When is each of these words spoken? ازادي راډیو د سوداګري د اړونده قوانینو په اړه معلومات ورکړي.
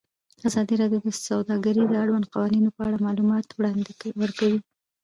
ازادي 0.47 0.75
راډیو 0.81 0.99
د 1.05 1.09
سوداګري 1.27 1.83
د 1.87 1.93
اړونده 2.03 2.27
قوانینو 2.33 2.69
په 2.77 2.81
اړه 2.87 2.97
معلومات 3.05 3.47
ورکړي. 4.21 4.55